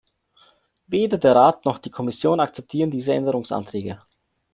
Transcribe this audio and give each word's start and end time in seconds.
Weder 0.87 1.19
der 1.19 1.35
Rat 1.35 1.63
noch 1.65 1.77
die 1.77 1.91
Kommission 1.91 2.39
akzeptieren 2.39 2.89
diese 2.89 3.13
Änderungsanträge. 3.13 4.01